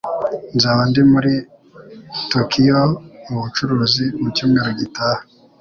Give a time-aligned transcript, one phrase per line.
[0.55, 1.33] Nzaba ndi muri
[2.31, 2.81] Tokiyo
[3.27, 5.21] mu bucuruzi mu cyumweru gitaha.